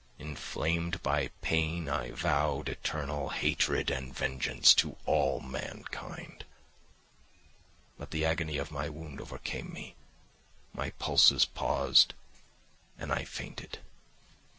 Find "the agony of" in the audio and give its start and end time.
8.09-8.71